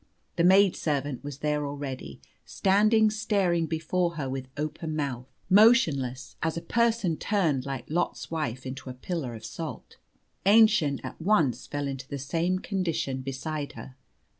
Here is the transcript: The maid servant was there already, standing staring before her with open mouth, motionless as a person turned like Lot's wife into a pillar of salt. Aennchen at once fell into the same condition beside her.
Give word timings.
The 0.35 0.43
maid 0.43 0.75
servant 0.75 1.23
was 1.23 1.37
there 1.45 1.63
already, 1.67 2.21
standing 2.43 3.11
staring 3.11 3.67
before 3.67 4.15
her 4.15 4.27
with 4.27 4.47
open 4.57 4.95
mouth, 4.95 5.27
motionless 5.47 6.37
as 6.41 6.57
a 6.57 6.61
person 6.63 7.17
turned 7.17 7.67
like 7.67 7.85
Lot's 7.87 8.31
wife 8.31 8.65
into 8.65 8.89
a 8.89 8.95
pillar 8.95 9.35
of 9.35 9.45
salt. 9.45 9.97
Aennchen 10.43 10.99
at 11.03 11.21
once 11.21 11.67
fell 11.67 11.87
into 11.87 12.07
the 12.07 12.17
same 12.17 12.57
condition 12.57 13.21
beside 13.21 13.73
her. 13.73 13.95